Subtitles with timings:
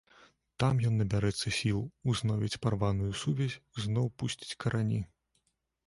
[0.61, 1.77] Там ён набярэцца сіл,
[2.13, 5.01] узновіць парваную сувязь, зноў пусціць карані.